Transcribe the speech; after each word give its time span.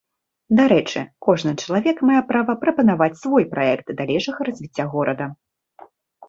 Дарэчы, 0.59 1.01
кожны 1.27 1.51
чалавек 1.65 1.97
мае 2.11 2.21
права 2.31 2.55
прапанаваць 2.63 3.11
свой 3.25 3.47
праект 3.53 3.87
далейшага 4.01 4.39
развіцця 4.49 4.85
горада. 4.97 5.25